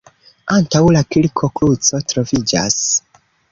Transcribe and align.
Antaŭ 0.55 0.81
la 0.95 1.03
kirko 1.17 1.51
kruco 1.61 2.01
troviĝas. 2.15 2.83